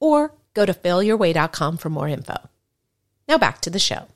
[0.00, 2.36] or go to failyourway.com for more info.
[3.28, 4.06] Now back to the show.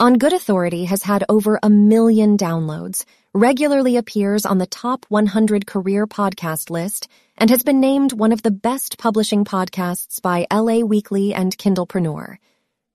[0.00, 3.04] On Good Authority has had over a million downloads,
[3.34, 8.40] regularly appears on the top 100 career podcast list, and has been named one of
[8.40, 12.38] the best publishing podcasts by LA Weekly and Kindlepreneur.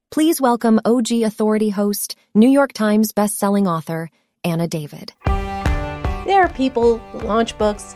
[0.10, 4.10] Please welcome OG Authority host, New York Times bestselling author,
[4.44, 5.14] Anna David.
[5.26, 7.96] There are people who launch books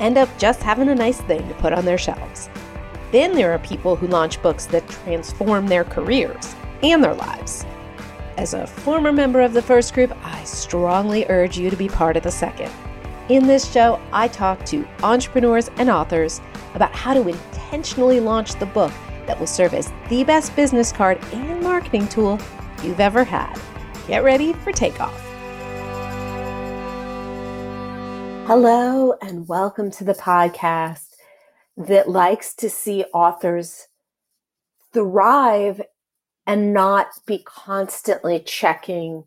[0.00, 2.48] end up just having a nice thing to put on their shelves.
[3.12, 7.66] Then there are people who launch books that transform their careers and their lives.
[8.36, 12.16] As a former member of the first group, I strongly urge you to be part
[12.16, 12.70] of the second.
[13.28, 16.40] In this show, I talk to entrepreneurs and authors
[16.74, 18.92] about how to intentionally launch the book
[19.26, 22.38] that will serve as the best business card and marketing tool
[22.82, 23.60] you've ever had.
[24.06, 25.20] Get ready for takeoff.
[28.46, 31.09] Hello, and welcome to the podcast
[31.86, 33.88] that likes to see authors
[34.92, 35.80] thrive
[36.46, 39.24] and not be constantly checking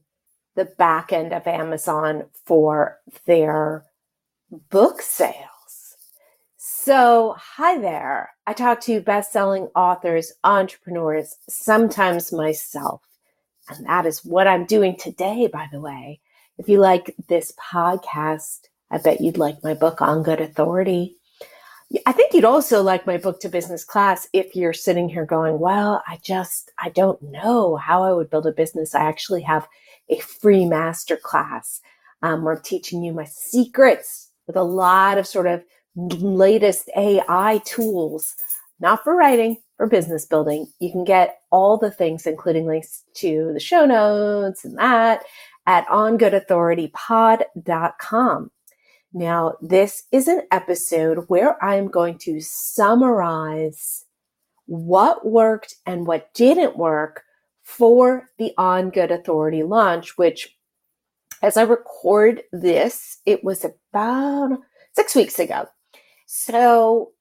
[0.55, 3.85] the back end of Amazon for their
[4.69, 5.95] book sales.
[6.57, 8.31] So, hi there.
[8.45, 13.01] I talk to best-selling authors, entrepreneurs, sometimes myself.
[13.69, 16.19] And that is what I'm doing today, by the way.
[16.57, 21.15] If you like this podcast, I bet you'd like my book on good authority.
[22.07, 25.59] I think you'd also like my book to business class if you're sitting here going,
[25.59, 28.95] well, I just, I don't know how I would build a business.
[28.95, 29.67] I actually have
[30.09, 31.81] a free master class
[32.23, 35.63] um, where I'm teaching you my secrets with a lot of sort of
[35.95, 38.33] latest AI tools,
[38.79, 40.65] not for writing, for business building.
[40.79, 45.21] You can get all the things, including links to the show notes and that
[45.67, 48.51] at ongoodauthoritypod.com.
[49.13, 54.05] Now, this is an episode where I'm going to summarize
[54.65, 57.23] what worked and what didn't work
[57.61, 60.57] for the On Good Authority launch, which
[61.43, 64.59] as I record this, it was about
[64.93, 65.67] six weeks ago.
[66.25, 67.11] So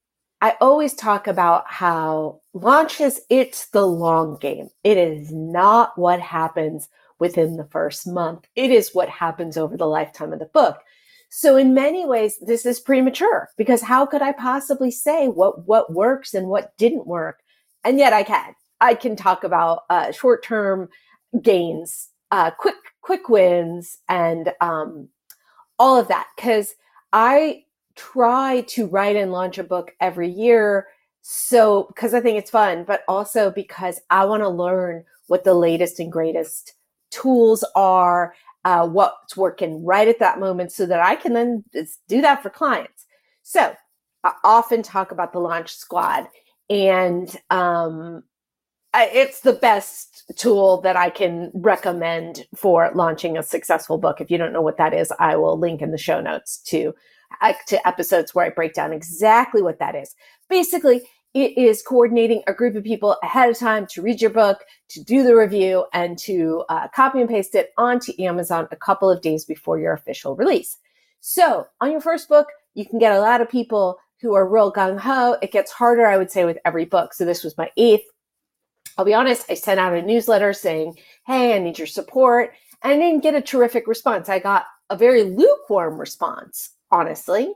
[0.41, 4.71] I always talk about how launches, it's the long game.
[4.83, 6.89] It is not what happens
[7.19, 8.47] within the first month.
[8.57, 10.79] It is what happens over the lifetime of the book.
[11.35, 15.91] So in many ways, this is premature because how could I possibly say what, what
[15.91, 17.39] works and what didn't work?
[17.85, 18.55] And yet I can.
[18.83, 20.91] I can talk about uh, short-term
[21.41, 25.09] gains, uh, quick, quick wins and um,
[25.79, 26.27] all of that.
[26.39, 26.75] Cause
[27.15, 27.65] I
[27.97, 30.89] try to write and launch a book every year.
[31.23, 35.55] So, because I think it's fun, but also because I want to learn what the
[35.55, 36.75] latest and greatest
[37.11, 41.65] tools are uh, what's working right at that moment so that I can then
[42.09, 43.07] do that for clients.
[43.43, 43.75] So
[44.25, 46.29] I often talk about the launch squad
[46.71, 48.23] and um,
[48.95, 54.21] it's the best tool that I can recommend for launching a successful book.
[54.21, 56.95] If you don't know what that is, I will link in the show notes to
[57.41, 60.15] uh, to episodes where I break down exactly what that is.
[60.51, 61.03] Basically,
[61.35, 65.03] it is coordinating a group of people ahead of time to read your book, to
[65.03, 69.23] do the review, and to uh, copy and paste it onto Amazon a couple of
[69.23, 70.77] days before your official release.
[71.21, 74.73] So, on your first book, you can get a lot of people who are real
[74.73, 75.39] gung ho.
[75.41, 77.15] It gets harder, I would say, with every book.
[77.15, 78.05] So, this was my eighth.
[78.99, 82.53] I'll be honest, I sent out a newsletter saying, Hey, I need your support.
[82.83, 84.29] And I didn't get a terrific response.
[84.29, 87.55] I got a very lukewarm response, honestly.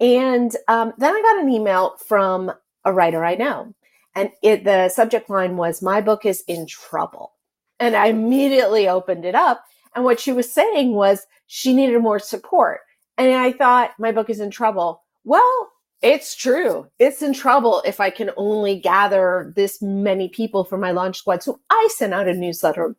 [0.00, 2.52] And um, then I got an email from
[2.88, 3.74] a writer I know.
[4.14, 7.32] And it, the subject line was, My book is in trouble.
[7.78, 9.64] And I immediately opened it up.
[9.94, 12.80] And what she was saying was she needed more support.
[13.16, 15.02] And I thought, My book is in trouble.
[15.24, 15.70] Well,
[16.00, 16.86] it's true.
[16.98, 21.42] It's in trouble if I can only gather this many people for my launch squad.
[21.42, 22.96] So I sent out a newsletter.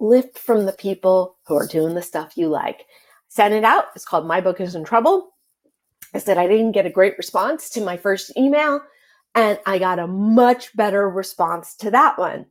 [0.00, 2.86] Lift from the people who are doing the stuff you like.
[3.28, 3.86] Send it out.
[3.94, 5.31] It's called My Book is in Trouble.
[6.14, 8.80] I said I didn't get a great response to my first email,
[9.34, 12.46] and I got a much better response to that one.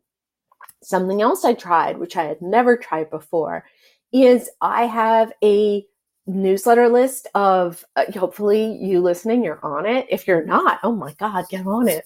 [0.83, 3.65] Something else I tried, which I had never tried before,
[4.11, 5.85] is I have a
[6.27, 10.07] newsletter list of uh, hopefully you listening, you're on it.
[10.09, 12.05] If you're not, oh my God, get on it.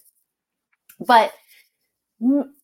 [1.00, 1.34] But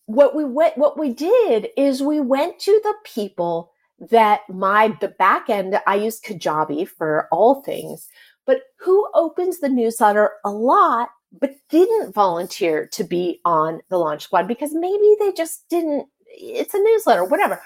[0.06, 3.72] what we went, what we did is we went to the people
[4.10, 8.08] that my, the back end, I use Kajabi for all things,
[8.46, 11.10] but who opens the newsletter a lot,
[11.40, 16.74] but didn't volunteer to be on the launch squad because maybe they just didn't, it's
[16.74, 17.62] a newsletter, whatever.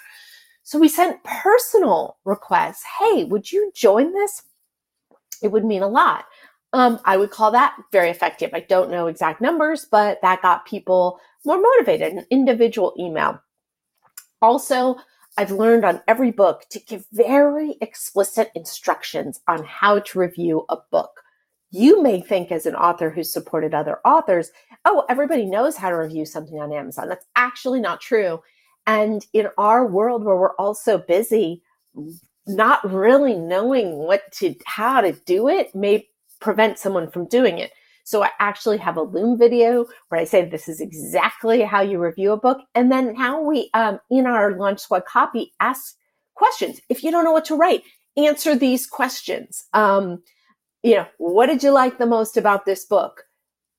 [0.63, 2.83] So we sent personal requests.
[2.99, 4.41] Hey, would you join this?
[5.41, 6.25] It would mean a lot.
[6.73, 8.49] Um, I would call that very effective.
[8.53, 13.39] I don't know exact numbers, but that got people more motivated, an individual email.
[14.41, 14.97] Also,
[15.37, 20.77] I've learned on every book to give very explicit instructions on how to review a
[20.91, 21.21] book.
[21.71, 24.51] You may think, as an author who's supported other authors,
[24.85, 27.09] oh, everybody knows how to review something on Amazon.
[27.09, 28.41] That's actually not true.
[28.87, 31.63] And in our world where we're all so busy,
[32.47, 36.07] not really knowing what to, how to do it may
[36.39, 37.71] prevent someone from doing it.
[38.05, 41.99] So I actually have a Loom video where I say this is exactly how you
[41.99, 42.59] review a book.
[42.75, 45.95] And then how we, um, in our Launch Squad copy, ask
[46.35, 46.79] questions.
[46.87, 47.81] If you don't know what to write,
[48.15, 49.65] answer these questions.
[49.73, 50.21] Um,
[50.83, 53.23] you know, what did you like the most about this book?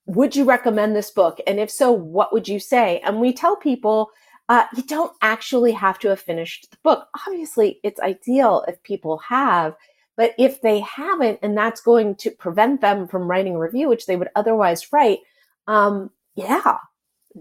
[0.07, 1.39] Would you recommend this book?
[1.47, 2.99] And if so, what would you say?
[3.05, 4.09] And we tell people,
[4.49, 7.07] uh, you don't actually have to have finished the book.
[7.25, 9.73] Obviously, it's ideal if people have,
[10.17, 14.07] but if they haven't, and that's going to prevent them from writing a review, which
[14.07, 15.19] they would otherwise write,
[15.67, 16.77] um, yeah,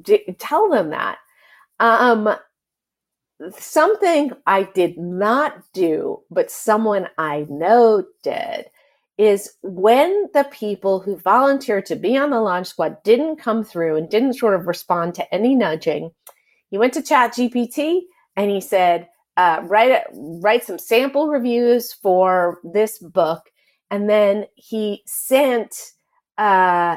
[0.01, 1.19] d- tell them that.
[1.81, 2.37] Um,
[3.59, 8.67] something I did not do, but someone I know did,
[9.19, 13.97] is when the people who volunteered to be on the launch squad didn't come through
[13.97, 16.11] and didn't sort of respond to any nudging,
[16.71, 18.03] he went to Chat GPT
[18.37, 23.51] and he said, uh, write write some sample reviews for this book,
[23.91, 25.75] and then he sent
[26.39, 26.97] uh,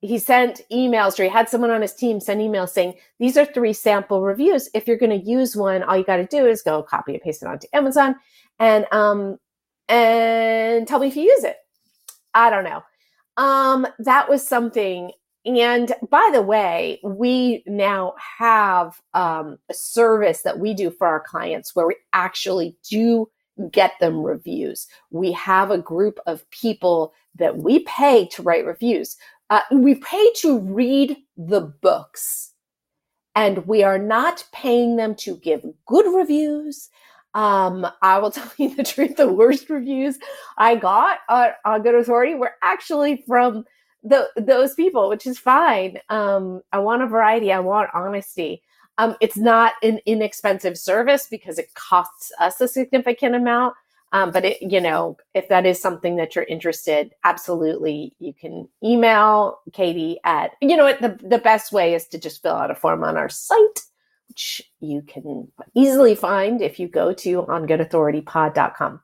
[0.00, 3.44] he sent emails or he had someone on his team send emails saying these are
[3.44, 4.68] three sample reviews.
[4.74, 7.22] If you're going to use one, all you got to do is go copy and
[7.22, 8.16] paste it onto Amazon
[8.58, 9.38] and um
[9.88, 11.56] and tell me if you use it.
[12.34, 12.82] I don't know.
[13.36, 15.12] Um, that was something
[15.46, 21.20] and by the way, we now have um, a service that we do for our
[21.20, 23.28] clients where we actually do
[23.70, 24.88] get them reviews.
[25.10, 29.16] We have a group of people that we pay to write reviews.
[29.48, 32.52] Uh, we pay to read the books,
[33.36, 36.90] and we are not paying them to give good reviews.
[37.34, 40.18] Um, I will tell you the truth: the worst reviews
[40.58, 43.64] I got on, on Good Authority were actually from
[44.06, 45.98] the, those people, which is fine.
[46.08, 47.52] Um, I want a variety.
[47.52, 48.62] I want honesty.
[48.98, 53.74] Um, it's not an inexpensive service because it costs us a significant amount.
[54.12, 58.68] Um, but it, you know, if that is something that you're interested, absolutely, you can
[58.82, 60.52] email Katie at.
[60.62, 60.86] You know?
[60.92, 63.80] The the best way is to just fill out a form on our site,
[64.28, 69.00] which you can easily find if you go to ongoodauthoritypod.com.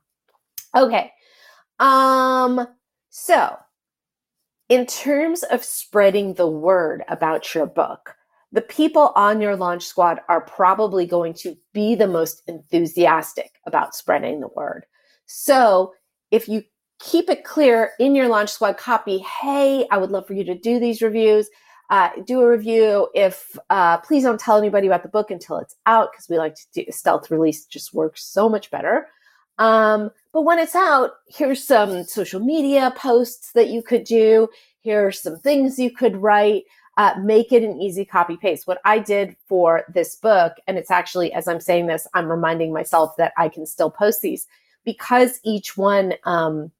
[0.75, 1.11] Okay.
[1.79, 2.65] Um.
[3.09, 3.57] So
[4.73, 8.15] in terms of spreading the word about your book,
[8.51, 13.93] the people on your launch squad are probably going to be the most enthusiastic about
[13.93, 14.87] spreading the word.
[15.27, 15.93] So
[16.31, 16.63] if you
[16.99, 20.57] keep it clear in your launch squad copy, hey, I would love for you to
[20.57, 21.51] do these reviews.
[21.91, 23.09] Uh, do a review.
[23.13, 26.55] If uh, please don't tell anybody about the book until it's out because we like
[26.55, 27.65] to do stealth release.
[27.65, 29.07] Just works so much better.
[29.57, 34.49] Um, but when it's out, here's some social media posts that you could do.
[34.81, 36.63] Here are some things you could write.
[36.95, 38.67] Uh, make it an easy copy paste.
[38.67, 42.71] What I did for this book, and it's actually, as I'm saying this, I'm reminding
[42.71, 44.47] myself that I can still post these
[44.85, 46.71] because each one, um,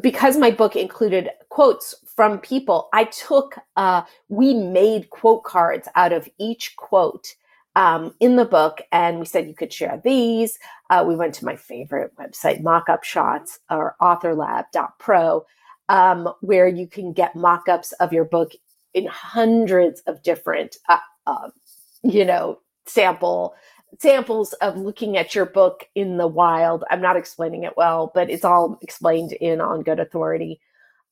[0.00, 6.12] because my book included quotes from people, I took, uh, we made quote cards out
[6.12, 7.34] of each quote
[7.76, 10.58] um, in the book, and we said you could share these.
[10.90, 15.44] Uh, we went to my favorite website, Mockup Shots or AuthorLab.pro,
[15.88, 18.52] um, where you can get mock-ups of your book
[18.94, 21.50] in hundreds of different, uh, uh,
[22.02, 23.54] you know, sample
[24.00, 26.84] samples of looking at your book in the wild.
[26.90, 30.60] I'm not explaining it well, but it's all explained in on Good Authority.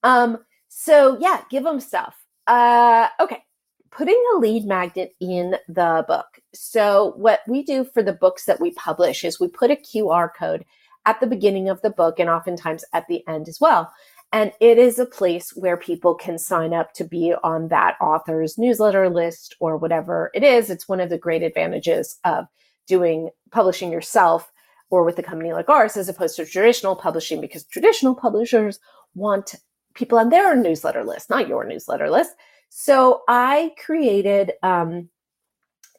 [0.02, 0.38] Um,
[0.68, 2.14] so yeah, give them stuff.
[2.46, 3.42] Uh, okay,
[3.90, 6.40] putting a lead magnet in the book.
[6.54, 10.28] So, what we do for the books that we publish is we put a QR
[10.37, 10.64] code
[11.06, 13.92] at the beginning of the book and oftentimes at the end as well.
[14.32, 18.59] And it is a place where people can sign up to be on that author's
[18.59, 20.70] newsletter list or whatever it is.
[20.70, 22.47] It's one of the great advantages of
[22.87, 24.50] doing publishing yourself.
[24.92, 28.80] or with a company like ours as opposed to traditional publishing because traditional publishers
[29.14, 29.54] want
[29.94, 32.32] people on their newsletter list, not your newsletter list.
[32.70, 35.10] So I created um,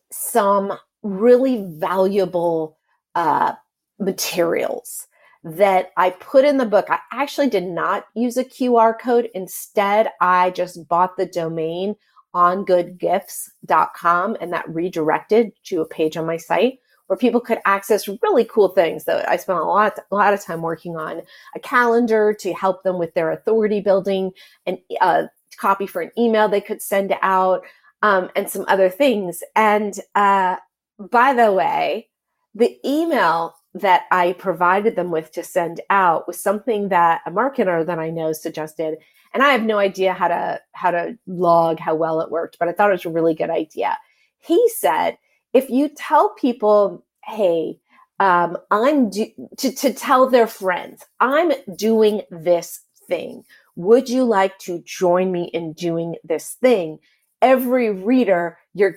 [0.10, 0.74] some
[1.04, 2.80] really valuable
[3.14, 3.54] uh,
[4.00, 5.08] materials
[5.44, 6.86] that I put in the book.
[6.90, 9.30] I actually did not use a QR code.
[9.34, 11.98] Instead, I just bought the domain
[12.34, 18.46] ongoodgifts.com and that redirected to a page on my site where people could access really
[18.46, 21.22] cool things that I spent a lot, a lot of time working on
[21.54, 24.32] a calendar to help them with their authority building
[24.66, 25.24] and uh,
[25.58, 27.64] copy for an email they could send out
[28.02, 29.44] um, and some other things.
[29.56, 30.58] And uh,
[31.00, 32.10] by the way,
[32.54, 37.86] the email that I provided them with to send out was something that a marketer
[37.86, 38.98] that I know suggested.
[39.34, 42.68] And I have no idea how to how to log how well it worked, but
[42.68, 43.98] I thought it was a really good idea.
[44.40, 45.18] He said,
[45.54, 47.80] if you tell people, hey,
[48.20, 53.44] um, I'm do- to, to tell their friends, I'm doing this thing.
[53.76, 57.00] Would you like to join me in doing this thing?
[57.42, 58.96] Every reader, you're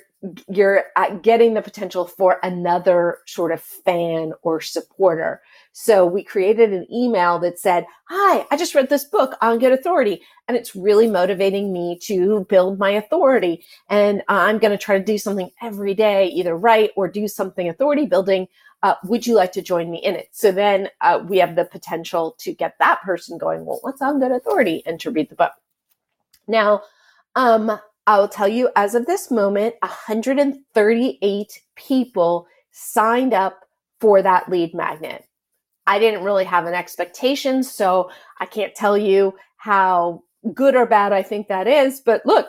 [0.49, 0.85] you're
[1.23, 5.43] getting the potential for another sort of fan or supporter.
[5.73, 9.73] So we created an email that said, Hi, I just read this book on good
[9.73, 13.65] authority and it's really motivating me to build my authority.
[13.89, 17.69] And I'm going to try to do something every day, either write or do something
[17.69, 18.49] authority building.
[18.85, 20.29] Uh, would you like to join me in it?
[20.33, 24.21] So then uh, we have the potential to get that person going, well, what's on
[24.21, 25.53] good authority and to read the book.
[26.47, 26.83] Now,
[27.35, 33.61] um, I will tell you, as of this moment, 138 people signed up
[34.01, 35.25] for that lead magnet.
[35.87, 41.15] I didn't really have an expectation, so I can't tell you how good or bad
[41.15, 42.01] I think that is.
[42.01, 42.49] But look,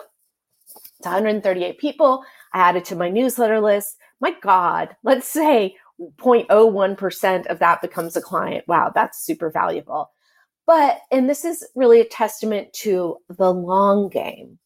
[1.00, 2.26] it's 138 people.
[2.54, 3.96] I added to my newsletter list.
[4.20, 8.66] My God, let's say 0.01% of that becomes a client.
[8.68, 10.12] Wow, that's super valuable.
[10.68, 14.60] But, and this is really a testament to the long game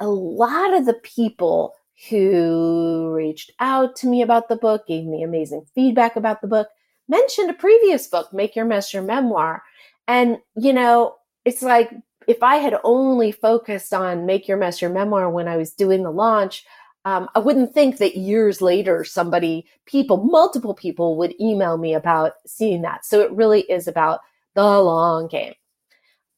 [0.00, 1.74] a lot of the people
[2.08, 6.68] who reached out to me about the book, gave me amazing feedback about the book,
[7.08, 9.62] mentioned a previous book, Make Your Mess Your Memoir.
[10.08, 11.92] And, you know, it's like
[12.26, 16.02] if I had only focused on Make Your Mess Your Memoir when I was doing
[16.02, 16.64] the launch,
[17.04, 22.32] um, I wouldn't think that years later, somebody, people, multiple people would email me about
[22.46, 23.04] seeing that.
[23.04, 24.20] So it really is about
[24.54, 25.54] the long game.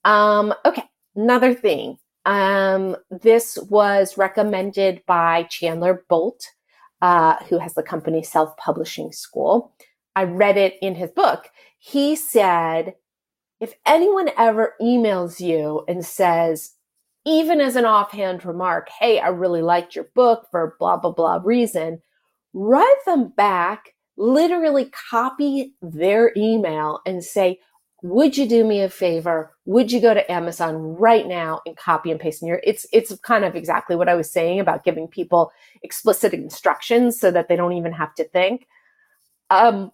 [0.05, 0.85] Um, okay,
[1.17, 6.47] another thing um, this was recommended by Chandler Bolt,
[7.01, 9.75] uh, who has the company Self Publishing School.
[10.15, 11.49] I read it in his book.
[11.79, 12.95] He said,
[13.61, 16.73] if anyone ever emails you and says,
[17.25, 21.41] even as an offhand remark, hey, I really liked your book for blah, blah, blah
[21.43, 22.03] reason,
[22.53, 27.61] write them back, literally copy their email and say,
[28.03, 29.53] would you do me a favor?
[29.65, 33.17] Would you go to Amazon right now and copy and paste in your it's it's
[33.21, 35.53] kind of exactly what I was saying about giving people
[35.85, 38.67] explicit instructions so that they don't even have to think.
[39.51, 39.93] Um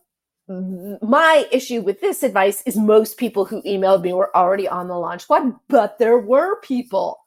[0.49, 4.99] my issue with this advice is most people who emailed me were already on the
[4.99, 7.19] launch squad, but there were people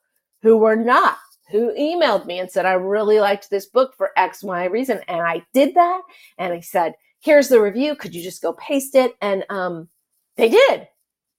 [0.42, 1.18] who were not,
[1.52, 5.02] who emailed me and said, I really liked this book for X, Y reason.
[5.08, 6.02] And I did that.
[6.38, 7.96] And I said, here's the review.
[7.96, 9.16] Could you just go paste it?
[9.22, 9.88] And um,
[10.38, 10.88] they did,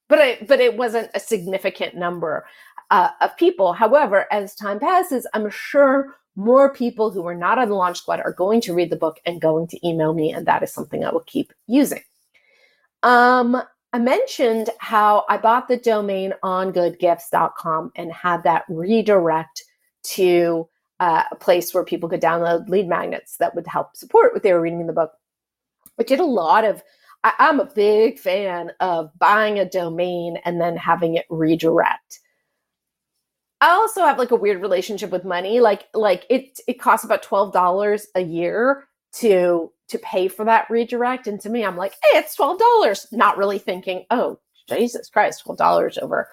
[0.08, 2.46] but I, but it wasn't a significant number
[2.90, 3.72] uh, of people.
[3.72, 8.20] However, as time passes, I'm sure more people who are not on the launch squad
[8.20, 11.04] are going to read the book and going to email me, and that is something
[11.04, 12.02] I will keep using.
[13.02, 13.60] Um,
[13.92, 19.62] I mentioned how I bought the domain on ongoodgifts.com and had that redirect
[20.04, 20.68] to
[21.00, 24.52] uh, a place where people could download lead magnets that would help support what they
[24.52, 25.12] were reading in the book.
[25.98, 26.82] I did a lot of
[27.24, 32.20] I, I'm a big fan of buying a domain and then having it redirect.
[33.62, 35.60] I also have like a weird relationship with money.
[35.60, 38.88] Like like it it costs about twelve dollars a year
[39.20, 41.28] to to pay for that redirect.
[41.28, 43.06] And to me, I'm like, hey, it's twelve dollars.
[43.12, 46.28] Not really thinking, oh Jesus Christ, twelve dollars over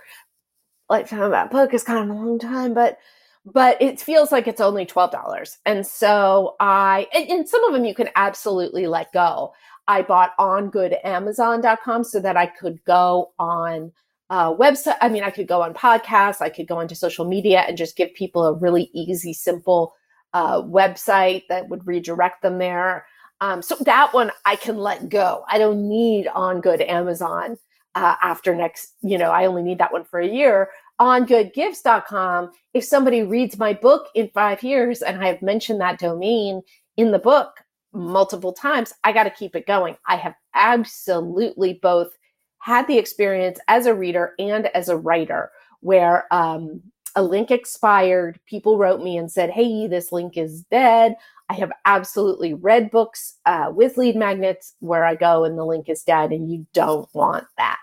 [0.90, 2.98] lifetime that book is kind of a long time, but
[3.46, 5.60] but it feels like it's only twelve dollars.
[5.68, 9.54] And so I and, and some of them you can absolutely let go.
[9.88, 13.92] I bought on goodamazon.com so that I could go on
[14.30, 14.98] uh, website.
[15.02, 17.96] I mean, I could go on podcasts, I could go into social media and just
[17.96, 19.94] give people a really easy, simple
[20.34, 23.06] uh, website that would redirect them there.
[23.42, 25.46] Um, so that one I can let go.
[25.50, 27.58] I don't need on good Amazon
[27.96, 30.70] uh, after next, you know, I only need that one for a year.
[31.00, 36.00] On goodgifts.com, if somebody reads my book in five years and I have mentioned that
[36.00, 36.62] domain
[36.98, 37.54] in the book,
[37.94, 39.96] multiple times, I got to keep it going.
[40.06, 42.12] I have absolutely both
[42.70, 46.80] had the experience as a reader and as a writer where um,
[47.16, 48.40] a link expired.
[48.46, 51.16] People wrote me and said, Hey, this link is dead.
[51.50, 55.90] I have absolutely read books uh, with lead magnets where I go and the link
[55.90, 57.80] is dead, and you don't want that.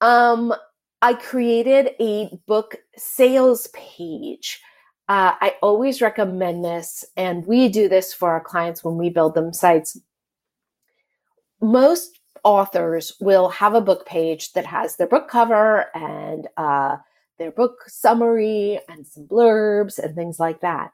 [0.00, 0.54] Um,
[1.02, 4.58] I created a book sales page.
[5.06, 9.34] Uh, I always recommend this, and we do this for our clients when we build
[9.34, 10.00] them sites.
[11.60, 16.96] Most authors will have a book page that has their book cover and uh,
[17.38, 20.92] their book summary and some blurbs and things like that.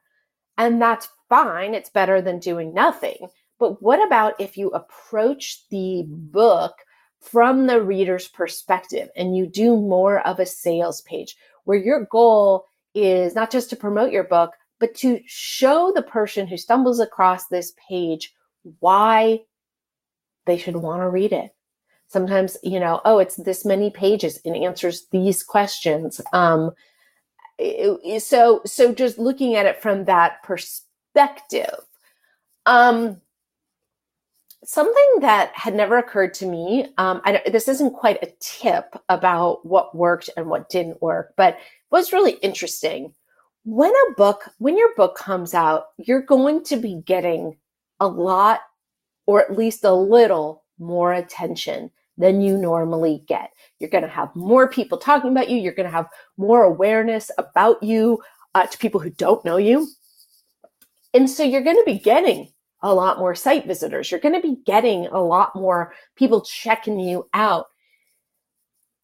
[0.57, 1.75] And that's fine.
[1.75, 3.29] It's better than doing nothing.
[3.59, 6.75] But what about if you approach the book
[7.21, 12.65] from the reader's perspective and you do more of a sales page where your goal
[12.95, 17.49] is not just to promote your book, but to show the person who stumbles across
[17.49, 18.33] this page
[18.81, 19.41] why
[20.49, 21.55] they should want to read it.
[22.09, 26.21] Sometimes, you know, oh, it's this many pages and answers these questions.
[26.33, 26.73] Um,
[28.19, 31.75] so, so just looking at it from that perspective.
[32.67, 33.21] Um,
[34.65, 39.65] something that had never occurred to me um, I, this isn't quite a tip about
[39.65, 41.57] what worked and what didn't work but
[41.91, 43.15] was really interesting
[43.65, 47.57] when a book when your book comes out you're going to be getting
[48.01, 48.61] a lot
[49.29, 54.35] or at least a little more attention than you normally get you're going to have
[54.35, 58.19] more people talking about you you're going to have more awareness about you
[58.55, 59.87] uh, to people who don't know you
[61.15, 62.49] and so you're going to be getting
[62.83, 64.11] a lot more site visitors.
[64.11, 67.67] You're going to be getting a lot more people checking you out.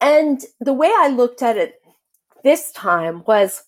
[0.01, 1.81] And the way I looked at it
[2.43, 3.63] this time was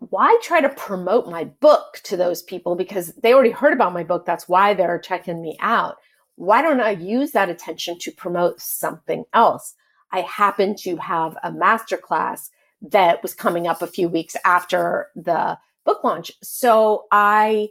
[0.00, 4.02] why try to promote my book to those people because they already heard about my
[4.02, 4.24] book.
[4.24, 5.96] That's why they're checking me out.
[6.36, 9.74] Why don't I use that attention to promote something else?
[10.10, 12.48] I happen to have a masterclass
[12.82, 16.32] that was coming up a few weeks after the book launch.
[16.42, 17.68] So I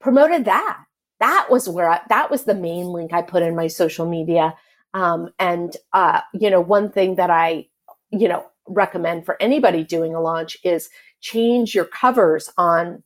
[0.00, 0.78] promoted that.
[1.18, 4.54] That was where I, that was the main link I put in my social media.
[4.92, 7.66] Um, and uh, you know, one thing that I
[8.10, 10.88] you know recommend for anybody doing a launch is
[11.20, 13.02] change your covers on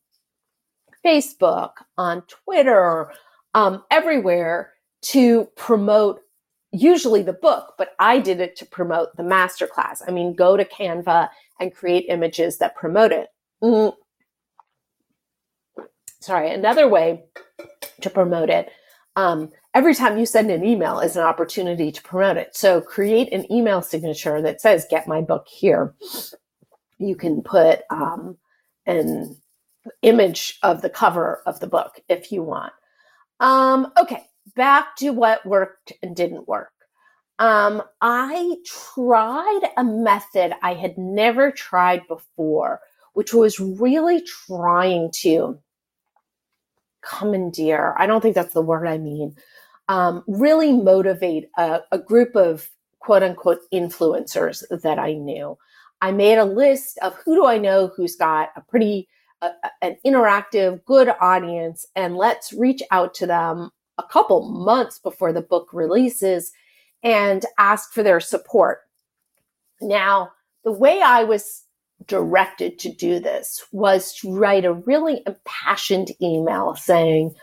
[1.04, 3.12] Facebook, on Twitter,
[3.54, 6.20] um, everywhere to promote
[6.72, 10.02] usually the book, but I did it to promote the masterclass.
[10.06, 13.28] I mean, go to Canva and create images that promote it.
[13.62, 13.94] Mm,
[16.20, 17.24] sorry, another way
[18.00, 18.70] to promote it.
[19.16, 22.56] Um, every time you send an email is an opportunity to promote it.
[22.56, 25.94] So create an email signature that says, get my book here.
[26.98, 28.38] You can put um,
[28.86, 29.36] an
[30.02, 32.72] image of the cover of the book if you want.
[33.40, 34.24] Um, okay,
[34.56, 36.70] back to what worked and didn't work.
[37.38, 42.80] Um, I tried a method I had never tried before,
[43.12, 45.60] which was really trying to
[47.00, 49.36] commandeer, I don't think that's the word I mean,
[49.88, 52.68] um, really motivate a, a group of
[53.00, 55.56] quote unquote influencers that I knew.
[56.00, 59.08] I made a list of who do I know who's got a pretty
[59.82, 65.40] an interactive, good audience, and let's reach out to them a couple months before the
[65.40, 66.52] book releases
[67.02, 68.80] and ask for their support.
[69.80, 70.32] Now,
[70.64, 71.64] the way I was
[72.06, 77.34] directed to do this was to write a really impassioned email saying,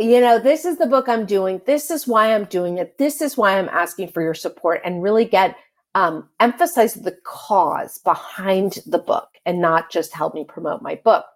[0.00, 1.60] you know, this is the book I'm doing.
[1.66, 2.96] This is why I'm doing it.
[2.96, 5.56] This is why I'm asking for your support and really get
[5.94, 11.26] um, emphasize the cause behind the book and not just help me promote my book.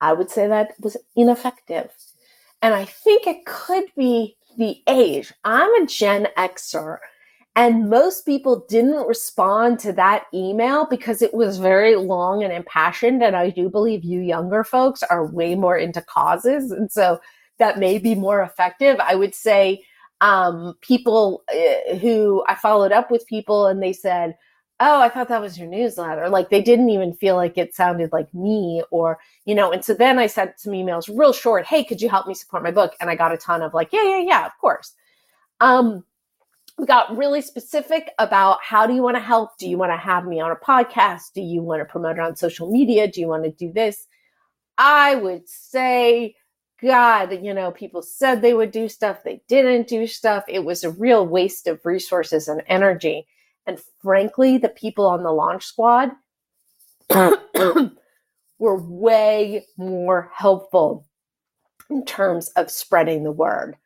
[0.00, 1.90] I would say that was ineffective.
[2.62, 5.32] And I think it could be the age.
[5.42, 6.98] I'm a Gen Xer
[7.58, 13.20] and most people didn't respond to that email because it was very long and impassioned.
[13.20, 16.70] And I do believe you younger folks are way more into causes.
[16.70, 17.18] And so
[17.58, 19.00] that may be more effective.
[19.00, 19.82] I would say
[20.20, 24.36] um, people uh, who I followed up with people and they said,
[24.78, 26.28] Oh, I thought that was your newsletter.
[26.28, 29.94] Like they didn't even feel like it sounded like me or, you know, and so
[29.94, 31.66] then I sent some emails real short.
[31.66, 32.94] Hey, could you help me support my book?
[33.00, 34.94] And I got a ton of like, yeah, yeah, yeah, of course.
[35.58, 36.04] Um,
[36.78, 39.58] we got really specific about how do you want to help?
[39.58, 39.80] Do you mm-hmm.
[39.80, 41.32] want to have me on a podcast?
[41.34, 43.08] Do you want to promote it on social media?
[43.08, 44.06] Do you want to do this?
[44.78, 46.36] I would say,
[46.80, 50.44] God, you know, people said they would do stuff, they didn't do stuff.
[50.46, 53.26] It was a real waste of resources and energy.
[53.66, 56.12] And frankly, the people on the launch squad
[58.58, 61.08] were way more helpful
[61.90, 63.76] in terms of spreading the word.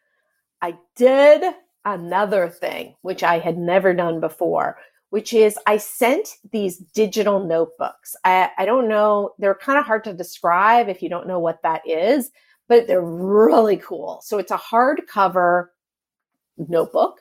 [0.60, 4.78] I did another thing, which I had never done before,
[5.10, 8.16] which is I sent these digital notebooks.
[8.24, 11.62] I, I don't know, they're kind of hard to describe if you don't know what
[11.62, 12.30] that is,
[12.68, 14.20] but they're really cool.
[14.24, 15.66] So it's a hardcover
[16.56, 17.20] notebook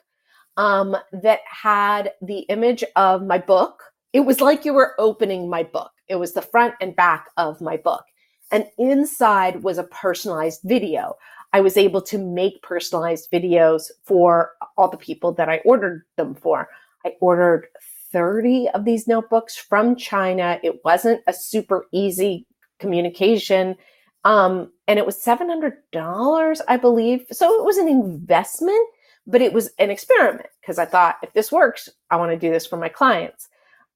[0.56, 3.82] um, that had the image of my book.
[4.12, 5.90] It was like you were opening my book.
[6.08, 8.04] It was the front and back of my book.
[8.50, 11.16] And inside was a personalized video.
[11.52, 16.34] I was able to make personalized videos for all the people that I ordered them
[16.34, 16.68] for.
[17.04, 17.66] I ordered
[18.12, 20.58] 30 of these notebooks from China.
[20.62, 22.46] It wasn't a super easy
[22.78, 23.76] communication.
[24.24, 27.24] Um, and it was $700, I believe.
[27.32, 28.86] So it was an investment,
[29.26, 32.50] but it was an experiment because I thought if this works, I want to do
[32.50, 33.48] this for my clients.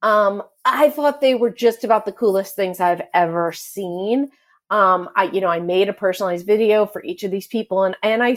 [0.03, 4.31] Um, I thought they were just about the coolest things I've ever seen
[4.71, 7.97] um, I, you know, I made a personalized video for each of these people and,
[8.03, 8.37] and I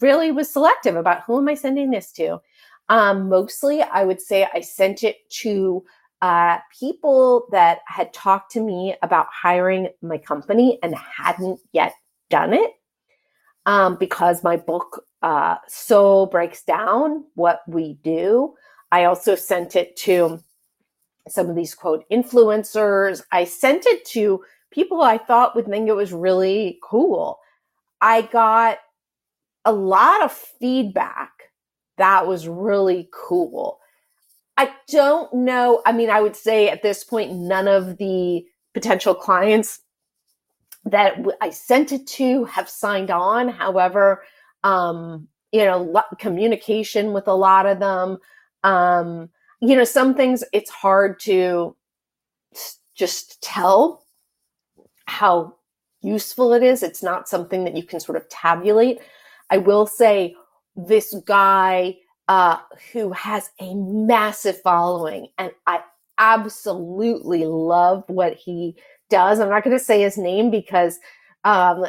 [0.00, 2.40] really was selective about who am I sending this to.
[2.88, 5.84] Um, mostly I would say I sent it to
[6.22, 11.94] uh, people that had talked to me about hiring my company and hadn't yet
[12.28, 12.72] done it.
[13.66, 18.54] Um, because my book uh, so breaks down what we do.
[18.90, 20.40] I also sent it to
[21.28, 23.22] some of these quote influencers.
[23.30, 27.38] I sent it to people I thought would think it was really cool.
[28.00, 28.78] I got
[29.64, 31.30] a lot of feedback
[31.98, 33.78] that was really cool.
[34.56, 35.82] I don't know.
[35.84, 39.80] I mean, I would say at this point, none of the potential clients
[40.84, 43.48] that I sent it to have signed on.
[43.48, 44.22] However,
[44.64, 48.18] um, you know, communication with a lot of them.
[48.64, 49.28] Um,
[49.60, 51.76] you know, some things it's hard to
[52.94, 54.04] just tell
[55.10, 55.56] how
[56.02, 56.82] useful it is.
[56.82, 59.00] It's not something that you can sort of tabulate.
[59.50, 60.34] I will say
[60.76, 61.96] this guy
[62.28, 62.58] uh,
[62.92, 65.80] who has a massive following, and I
[66.16, 68.76] absolutely love what he
[69.10, 69.40] does.
[69.40, 70.98] I'm not going to say his name because
[71.44, 71.86] um,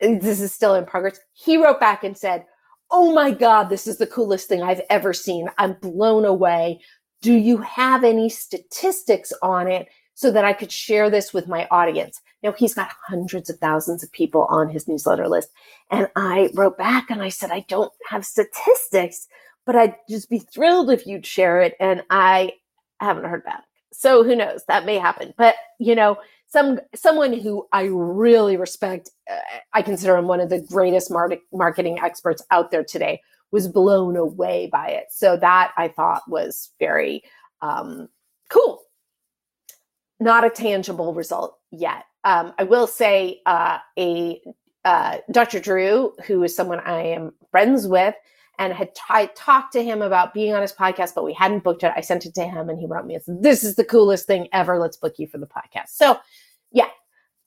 [0.00, 1.18] this is still in progress.
[1.32, 2.46] He wrote back and said,
[2.92, 5.48] Oh my God, this is the coolest thing I've ever seen.
[5.58, 6.80] I'm blown away.
[7.22, 9.88] Do you have any statistics on it
[10.20, 12.20] so that I could share this with my audience?
[12.42, 15.48] Now he's got hundreds of thousands of people on his newsletter list.
[15.90, 19.28] And I wrote back and I said, I don't have statistics,
[19.64, 21.74] but I'd just be thrilled if you'd share it.
[21.80, 22.52] And I
[23.00, 23.64] haven't heard back.
[23.94, 24.62] So who knows?
[24.68, 25.32] That may happen.
[25.38, 29.38] But, you know, some someone who I really respect, uh,
[29.72, 34.16] I consider him one of the greatest mar- marketing experts out there today, was blown
[34.18, 35.06] away by it.
[35.10, 37.22] So that I thought was very
[37.62, 38.08] um,
[38.50, 38.79] cool.
[40.20, 42.04] Not a tangible result yet.
[42.24, 44.40] Um, I will say uh, a
[44.84, 45.60] uh, Dr.
[45.60, 48.14] Drew, who is someone I am friends with,
[48.58, 51.92] and had talked to him about being on his podcast, but we hadn't booked it.
[51.96, 54.48] I sent it to him, and he wrote me said, "This is the coolest thing
[54.52, 54.78] ever.
[54.78, 56.18] Let's book you for the podcast." So,
[56.70, 56.88] yeah,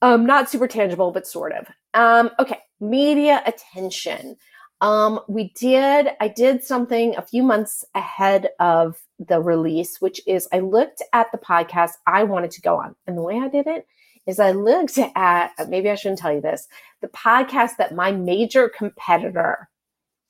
[0.02, 1.68] um, not super tangible, but sort of.
[1.94, 4.38] Um, okay, media attention.
[4.82, 6.10] Um, we did.
[6.20, 11.32] I did something a few months ahead of the release, which is I looked at
[11.32, 13.88] the podcast I wanted to go on, and the way I did it
[14.26, 16.68] is I looked at, maybe I shouldn't tell you this,
[17.02, 19.70] the podcast that my major competitor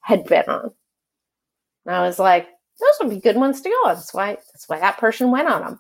[0.01, 0.71] had been on.
[1.85, 2.47] And I was like,
[2.79, 3.95] those would be good ones to go on.
[3.95, 5.79] That's why, that's why that person went on them.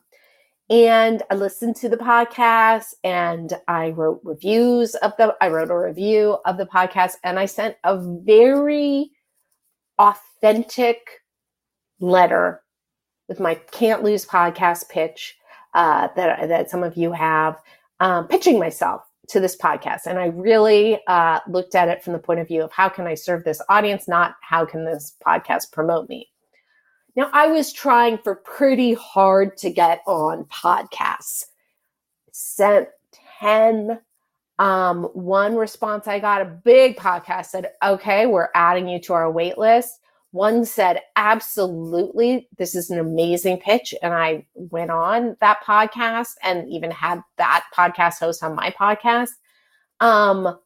[0.69, 5.77] And I listened to the podcast and I wrote reviews of the, I wrote a
[5.77, 9.11] review of the podcast and I sent a very
[9.99, 10.97] authentic
[11.99, 12.62] letter
[13.27, 15.37] with my can't lose podcast pitch
[15.73, 17.59] uh, that, that some of you have
[17.99, 20.01] um, pitching myself to this podcast.
[20.05, 23.07] And I really uh, looked at it from the point of view of how can
[23.07, 26.29] I serve this audience, not how can this podcast promote me.
[27.15, 31.45] Now, I was trying for pretty hard to get on podcasts.
[32.31, 32.89] Sent
[33.39, 33.99] 10.
[34.59, 39.31] Um, one response I got, a big podcast said, okay, we're adding you to our
[39.31, 39.99] wait list.
[40.33, 43.93] One said, absolutely, this is an amazing pitch.
[44.01, 49.29] And I went on that podcast and even had that podcast host on my podcast.
[49.99, 50.57] Um,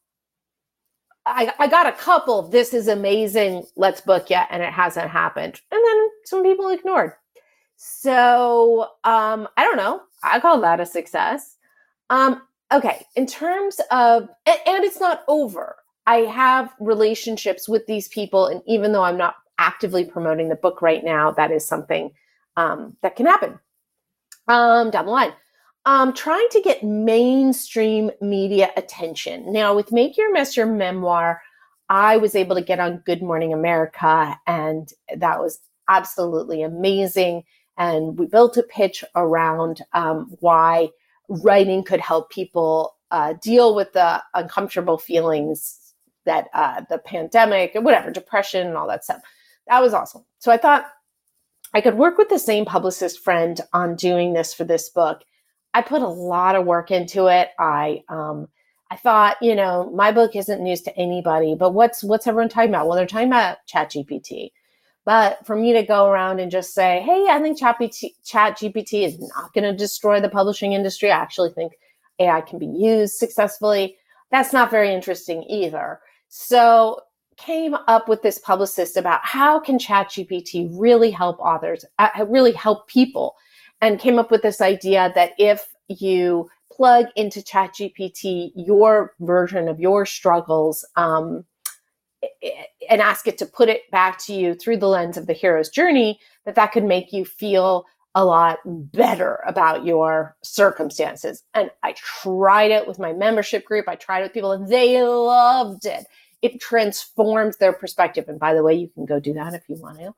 [1.25, 5.60] I, I got a couple, this is amazing, let's book yet, and it hasn't happened.
[5.69, 7.12] And then some people ignored.
[7.75, 9.99] So um, I don't know.
[10.23, 11.58] I call that a success.
[12.10, 15.75] Um, okay, in terms of, and, and it's not over.
[16.06, 20.81] I have relationships with these people, and even though I'm not actively promoting the book
[20.81, 22.11] right now, that is something
[22.55, 23.59] um, that can happen
[24.47, 25.33] um, down the line.
[25.87, 29.53] um, trying to get mainstream media attention.
[29.53, 31.41] Now, with Make Your Mess Your Memoir,
[31.87, 37.43] I was able to get on Good Morning America, and that was absolutely amazing.
[37.77, 40.89] And we built a pitch around um, why
[41.29, 45.93] writing could help people uh, deal with the uncomfortable feelings
[46.25, 49.21] that uh, the pandemic and whatever, depression and all that stuff.
[49.67, 50.23] That was awesome.
[50.39, 50.86] So I thought
[51.73, 55.21] I could work with the same publicist friend on doing this for this book.
[55.73, 57.49] I put a lot of work into it.
[57.60, 58.47] I um,
[58.89, 62.69] I thought, you know, my book isn't news to anybody, but what's what's everyone talking
[62.69, 62.88] about?
[62.88, 64.51] Well, they're talking about ChatGPT.
[65.06, 69.53] But for me to go around and just say, hey, I think ChatGPT is not
[69.53, 71.12] going to destroy the publishing industry.
[71.12, 71.73] I actually think
[72.19, 73.97] AI can be used successfully.
[74.32, 76.01] That's not very interesting either.
[76.27, 76.99] So
[77.38, 82.88] came up with this publicist about how can ChatGPT really help authors, uh, really help
[82.88, 83.36] people,
[83.80, 89.80] and came up with this idea that if you plug into ChatGPT your version of
[89.80, 91.45] your struggles um,
[92.89, 95.69] and ask it to put it back to you through the lens of the hero's
[95.69, 101.43] journey, that that could make you feel a lot better about your circumstances.
[101.54, 103.88] And I tried it with my membership group.
[103.88, 106.06] I tried it with people and they loved it.
[106.41, 108.26] It transforms their perspective.
[108.28, 110.13] And by the way, you can go do that if you want to.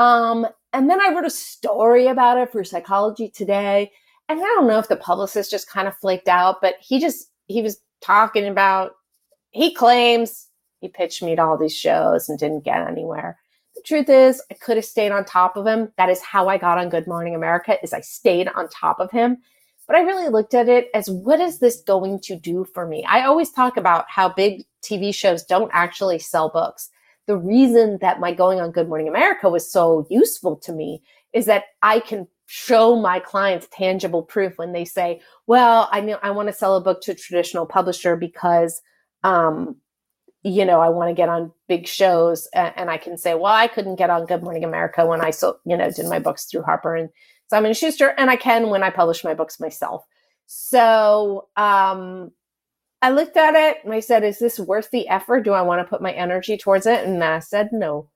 [0.00, 3.92] Um, and then I wrote a story about it for Psychology Today.
[4.28, 7.28] And I don't know if the publicist just kind of flaked out, but he just,
[7.46, 8.92] he was talking about,
[9.50, 10.48] he claims
[10.80, 13.38] he pitched me to all these shows and didn't get anywhere.
[13.74, 15.92] The truth is, I could have stayed on top of him.
[15.96, 19.10] That is how I got on Good Morning America is I stayed on top of
[19.10, 19.38] him.
[19.92, 23.04] But I really looked at it as what is this going to do for me?
[23.06, 26.88] I always talk about how big TV shows don't actually sell books.
[27.26, 31.02] The reason that my going on Good Morning America was so useful to me
[31.34, 36.18] is that I can show my clients tangible proof when they say, "Well, I know
[36.22, 38.80] I want to sell a book to a traditional publisher because
[39.24, 39.76] um,
[40.42, 43.52] you know, I want to get on big shows and, and, I can say, well,
[43.52, 46.46] I couldn't get on Good Morning America when I so, you know, did my books
[46.46, 47.10] through Harper and
[47.48, 50.04] Simon Schuster and I can when I publish my books myself.
[50.46, 52.32] So, um,
[53.02, 55.40] I looked at it and I said, is this worth the effort?
[55.40, 57.04] Do I want to put my energy towards it?
[57.04, 58.08] And I said, no.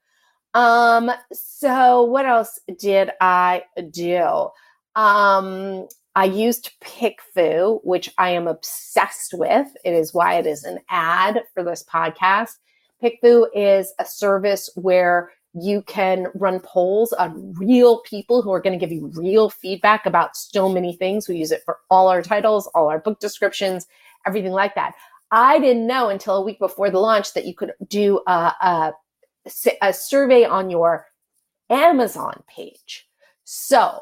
[0.54, 4.48] Um, so what else did I do?
[4.94, 9.66] Um, I used PickFu, which I am obsessed with.
[9.84, 12.52] It is why it is an ad for this podcast.
[13.02, 18.78] PickFu is a service where you can run polls on real people who are going
[18.78, 21.28] to give you real feedback about so many things.
[21.28, 23.86] We use it for all our titles, all our book descriptions,
[24.26, 24.92] everything like that.
[25.30, 28.92] I didn't know until a week before the launch that you could do a, a,
[29.80, 31.06] a survey on your
[31.70, 33.08] Amazon page.
[33.44, 34.00] So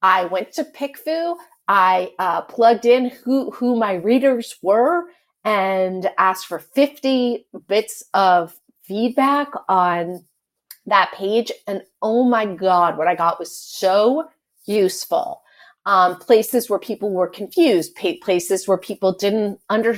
[0.00, 1.36] I went to PickFu.
[1.68, 5.04] I uh, plugged in who, who my readers were
[5.44, 10.24] and asked for 50 bits of feedback on
[10.86, 11.52] that page.
[11.66, 14.28] And oh my God, what I got was so
[14.66, 15.42] useful.
[15.86, 19.94] Um, places where people were confused, places where people didn't under,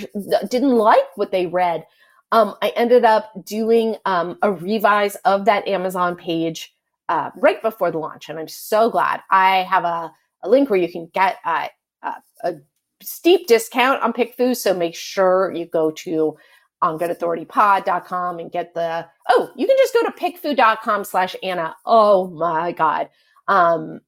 [0.49, 1.85] didn't like what they read.
[2.33, 6.75] Um, I ended up doing um, a revise of that Amazon page
[7.09, 9.21] uh, right before the launch, and I'm so glad.
[9.31, 11.69] I have a a link where you can get uh,
[12.03, 12.13] uh,
[12.45, 12.55] a
[13.03, 14.57] steep discount on PickFu.
[14.57, 16.37] So make sure you go to
[16.83, 21.75] ongoodauthoritypod.com and get the, oh, you can just go to pickfu.com slash Anna.
[21.85, 23.09] Oh my God.
[23.49, 24.01] Um,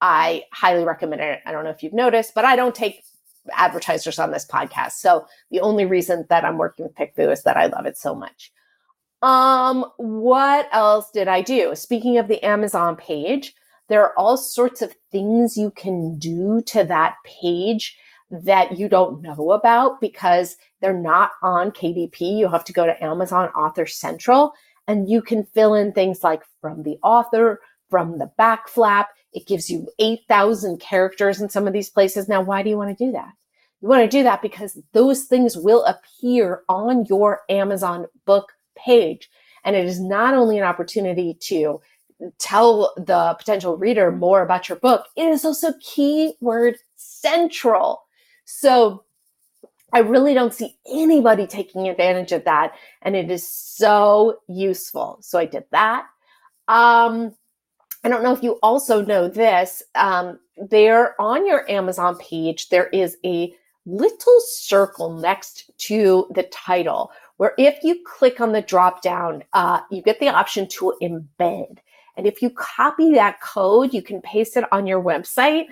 [0.00, 1.40] I highly recommend it.
[1.44, 3.02] I don't know if you've noticed, but I don't take
[3.52, 4.92] advertisers on this podcast.
[4.92, 8.14] So the only reason that I'm working with PickFu is that I love it so
[8.14, 8.52] much.
[9.22, 11.74] Um, what else did I do?
[11.74, 13.54] Speaking of the Amazon page,
[13.88, 17.96] there are all sorts of things you can do to that page
[18.30, 22.38] that you don't know about because they're not on KDP.
[22.38, 24.52] You have to go to Amazon Author Central
[24.86, 27.60] and you can fill in things like from the author,
[27.90, 29.10] from the back flap.
[29.32, 32.28] It gives you 8,000 characters in some of these places.
[32.28, 33.32] Now, why do you want to do that?
[33.80, 39.30] You want to do that because those things will appear on your Amazon book page.
[39.64, 41.80] And it is not only an opportunity to
[42.38, 48.02] tell the potential reader more about your book, it is also keyword central.
[48.50, 49.04] So
[49.92, 52.72] I really don't see anybody taking advantage of that.
[53.02, 55.18] And it is so useful.
[55.20, 56.06] So I did that.
[56.66, 57.34] Um,
[58.02, 59.82] I don't know if you also know this.
[59.94, 63.52] Um, there on your Amazon page, there is a
[63.84, 69.80] little circle next to the title where if you click on the drop down, uh,
[69.90, 71.78] you get the option to embed.
[72.16, 75.66] And if you copy that code, you can paste it on your website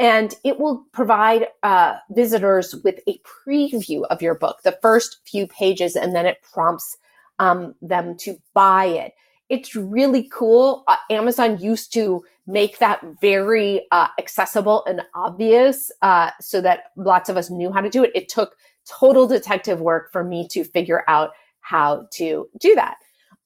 [0.00, 5.46] and it will provide uh, visitors with a preview of your book, the first few
[5.46, 6.96] pages, and then it prompts
[7.38, 9.12] um, them to buy it.
[9.50, 10.84] It's really cool.
[10.88, 17.28] Uh, Amazon used to make that very uh, accessible and obvious uh, so that lots
[17.28, 18.10] of us knew how to do it.
[18.14, 18.56] It took
[18.88, 22.96] total detective work for me to figure out how to do that.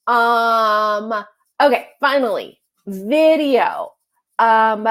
[0.07, 1.25] Um,
[1.61, 3.91] okay, finally, video.
[4.39, 4.89] Um,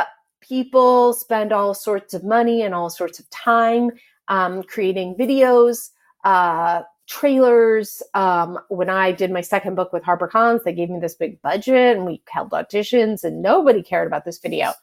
[0.48, 3.92] people spend all sorts of money and all sorts of time
[4.28, 5.90] um, creating videos,
[6.24, 8.04] uh, trailers.
[8.14, 11.98] Um, when I did my second book with HarperCollins, they gave me this big budget
[11.98, 14.74] and we held auditions, and nobody cared about this video.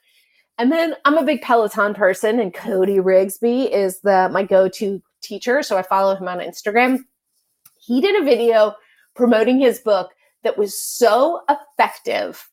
[0.59, 5.63] And then I'm a big Peloton person, and Cody Rigsby is the my go-to teacher,
[5.63, 6.99] so I follow him on Instagram.
[7.79, 8.75] He did a video
[9.15, 10.11] promoting his book
[10.43, 12.50] that was so effective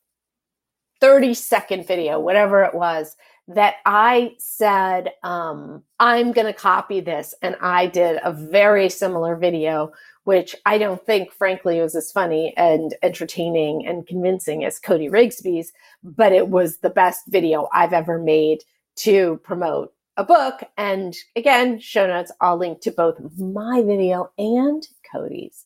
[1.00, 3.16] 30 second video, whatever it was,
[3.48, 7.34] that I said, um, I'm going to copy this.
[7.40, 9.92] And I did a very similar video,
[10.24, 15.72] which I don't think, frankly, was as funny and entertaining and convincing as Cody Rigsby's,
[16.02, 18.64] but it was the best video I've ever made
[18.96, 20.62] to promote a book.
[20.76, 25.64] And again, show notes, I'll link to both my video and Cody's.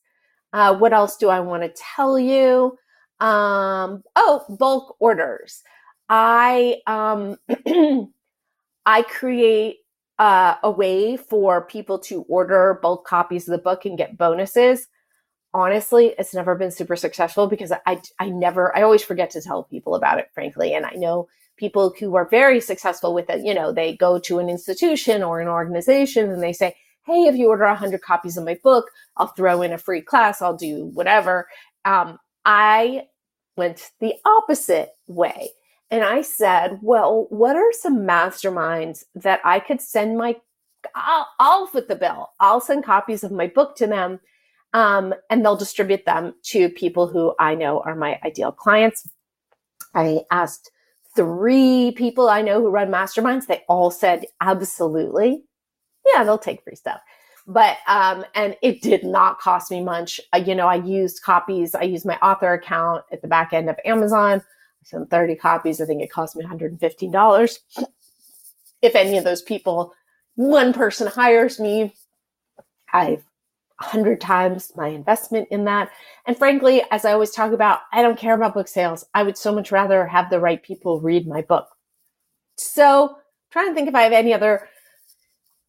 [0.53, 2.79] Uh, what else do I want to tell you?
[3.23, 5.63] Um, oh, bulk orders.
[6.09, 7.37] I um,
[8.87, 9.77] I create
[10.19, 14.89] uh, a way for people to order bulk copies of the book and get bonuses.
[15.55, 19.63] Honestly, it's never been super successful because I I never I always forget to tell
[19.63, 20.75] people about it, frankly.
[20.75, 23.45] And I know people who are very successful with it.
[23.45, 26.75] You know, they go to an institution or an organization and they say,
[27.07, 30.43] "Hey, if you order 100 copies of my book, I'll throw in a free class.
[30.43, 31.47] I'll do whatever."
[31.85, 33.05] Um, I
[33.57, 35.51] went the opposite way.
[35.91, 40.37] And I said, well, what are some masterminds that I could send my,
[40.95, 42.31] I'll, I'll foot the bill.
[42.41, 44.21] I'll send copies of my book to them
[44.73, 49.07] um, and they'll distribute them to people who I know are my ideal clients.
[49.95, 50.71] I asked
[51.15, 53.47] three people I know who run masterminds.
[53.47, 55.43] They all said, absolutely.
[56.07, 57.01] Yeah, they'll take free stuff
[57.53, 60.21] but um and it did not cost me much.
[60.33, 61.75] Uh, you know i used copies.
[61.75, 64.41] I used my author account at the back end of amazon.
[64.41, 65.81] I sent 30 copies.
[65.81, 67.59] I think it cost me $115
[68.83, 69.95] if any of those people
[70.35, 71.95] one person hires me
[72.93, 73.25] i've
[73.81, 75.91] 100 times my investment in that.
[76.27, 79.05] And frankly as i always talk about i don't care about book sales.
[79.15, 81.67] I would so much rather have the right people read my book.
[82.57, 83.17] So
[83.51, 84.69] trying to think if i have any other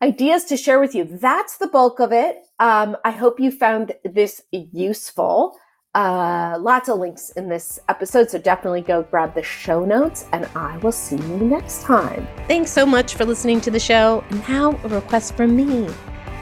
[0.03, 1.05] ideas to share with you.
[1.05, 2.45] That's the bulk of it.
[2.59, 5.57] Um, I hope you found this useful.
[5.95, 10.45] Uh, lots of links in this episode, so definitely go grab the show notes, and
[10.55, 12.27] I will see you next time.
[12.47, 14.23] Thanks so much for listening to the show.
[14.29, 15.87] And now, a request from me.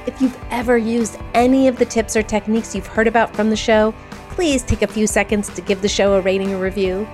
[0.07, 3.55] If you've ever used any of the tips or techniques you've heard about from the
[3.55, 3.93] show,
[4.29, 7.07] please take a few seconds to give the show a rating or review